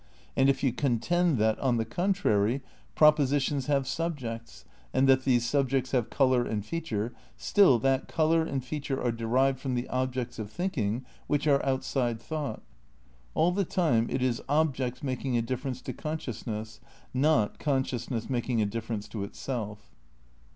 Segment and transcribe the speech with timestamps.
[0.35, 3.87] And if you contend that, on the contrary, II THE CRITICAL PREPARATIONS 33 propositions have
[3.87, 9.11] subjects and that these subjects have colour and feature, still that colour and feature are
[9.11, 12.63] derived from the objects of thinking which are outside thought.
[13.35, 16.79] All the time it is objects making a difference to consciousness,
[17.13, 19.91] not consciousness making a difference to itself.